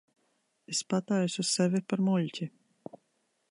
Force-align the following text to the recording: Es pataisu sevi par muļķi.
Es 0.75 0.79
pataisu 0.93 1.45
sevi 1.51 1.81
par 1.93 2.05
muļķi. 2.09 2.51